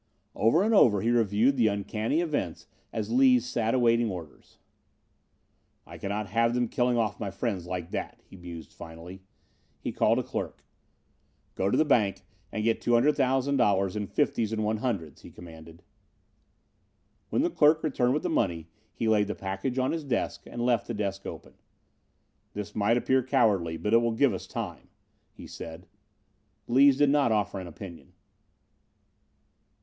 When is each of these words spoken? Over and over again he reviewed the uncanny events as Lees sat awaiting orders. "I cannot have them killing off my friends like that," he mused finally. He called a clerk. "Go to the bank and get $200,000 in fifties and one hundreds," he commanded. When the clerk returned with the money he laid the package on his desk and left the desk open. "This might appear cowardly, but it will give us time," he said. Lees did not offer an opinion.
Over 0.33 0.63
and 0.63 0.73
over 0.73 0.99
again 1.01 1.13
he 1.13 1.19
reviewed 1.19 1.57
the 1.57 1.67
uncanny 1.67 2.21
events 2.21 2.65
as 2.91 3.11
Lees 3.11 3.45
sat 3.45 3.75
awaiting 3.75 4.09
orders. 4.09 4.57
"I 5.85 5.99
cannot 5.99 6.25
have 6.29 6.55
them 6.55 6.67
killing 6.69 6.97
off 6.97 7.19
my 7.19 7.29
friends 7.29 7.67
like 7.67 7.91
that," 7.91 8.19
he 8.25 8.35
mused 8.35 8.73
finally. 8.73 9.21
He 9.79 9.91
called 9.91 10.17
a 10.17 10.23
clerk. 10.23 10.63
"Go 11.53 11.69
to 11.69 11.77
the 11.77 11.85
bank 11.85 12.23
and 12.51 12.63
get 12.63 12.81
$200,000 12.81 13.95
in 13.95 14.07
fifties 14.07 14.51
and 14.51 14.63
one 14.65 14.77
hundreds," 14.77 15.21
he 15.21 15.29
commanded. 15.29 15.83
When 17.29 17.43
the 17.43 17.51
clerk 17.51 17.83
returned 17.83 18.15
with 18.15 18.23
the 18.23 18.27
money 18.31 18.69
he 18.91 19.07
laid 19.07 19.27
the 19.27 19.35
package 19.35 19.77
on 19.77 19.91
his 19.91 20.03
desk 20.03 20.41
and 20.47 20.65
left 20.65 20.87
the 20.87 20.95
desk 20.95 21.27
open. 21.27 21.53
"This 22.53 22.73
might 22.73 22.97
appear 22.97 23.21
cowardly, 23.21 23.77
but 23.77 23.93
it 23.93 23.97
will 23.97 24.13
give 24.13 24.33
us 24.33 24.47
time," 24.47 24.89
he 25.31 25.45
said. 25.45 25.85
Lees 26.67 26.97
did 26.97 27.11
not 27.11 27.31
offer 27.31 27.59
an 27.59 27.67
opinion. 27.67 28.13